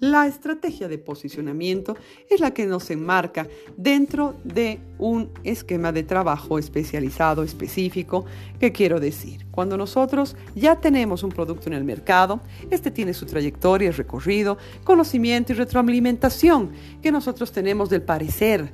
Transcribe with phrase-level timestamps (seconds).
[0.00, 1.96] La estrategia de posicionamiento
[2.30, 8.24] es la que nos enmarca dentro de un esquema de trabajo especializado, específico,
[8.60, 9.46] que quiero decir.
[9.50, 15.52] Cuando nosotros ya tenemos un producto en el mercado, este tiene su trayectoria, recorrido, conocimiento
[15.52, 16.70] y retroalimentación
[17.02, 18.70] que nosotros tenemos del parecer,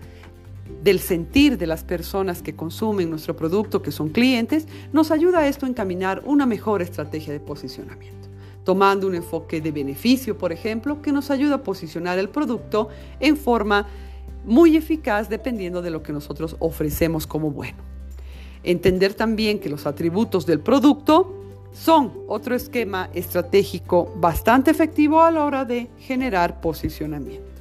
[0.83, 5.49] del sentir de las personas que consumen nuestro producto, que son clientes, nos ayuda a
[5.49, 8.24] esto a encaminar una mejor estrategia de posicionamiento.
[8.65, 12.89] Tomando un enfoque de beneficio, por ejemplo, que nos ayuda a posicionar el producto
[13.21, 13.87] en forma
[14.45, 17.79] muy eficaz dependiendo de lo que nosotros ofrecemos como bueno.
[18.63, 21.35] Entender también que los atributos del producto
[21.73, 27.54] son otro esquema estratégico bastante efectivo a la hora de generar posicionamiento.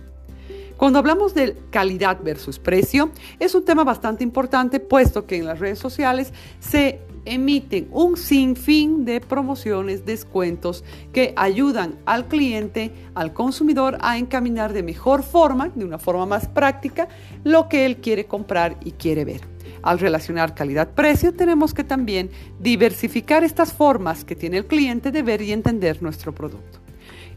[0.77, 5.59] Cuando hablamos de calidad versus precio, es un tema bastante importante puesto que en las
[5.59, 13.97] redes sociales se emiten un sinfín de promociones, descuentos que ayudan al cliente, al consumidor
[14.01, 17.07] a encaminar de mejor forma, de una forma más práctica,
[17.43, 19.41] lo que él quiere comprar y quiere ver.
[19.83, 25.41] Al relacionar calidad-precio, tenemos que también diversificar estas formas que tiene el cliente de ver
[25.41, 26.79] y entender nuestro producto.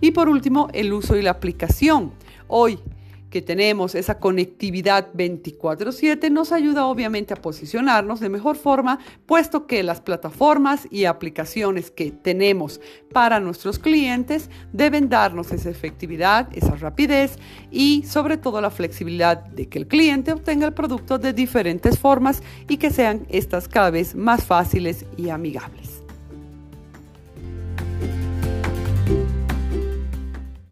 [0.01, 2.13] Y por último, el uso y la aplicación.
[2.49, 2.79] Hoy
[3.37, 9.83] que tenemos esa conectividad 24/7 nos ayuda obviamente a posicionarnos de mejor forma, puesto que
[9.83, 12.81] las plataformas y aplicaciones que tenemos
[13.13, 17.39] para nuestros clientes deben darnos esa efectividad, esa rapidez
[17.71, 22.43] y sobre todo la flexibilidad de que el cliente obtenga el producto de diferentes formas
[22.71, 25.86] y que sean estas cada más fáciles y amigables.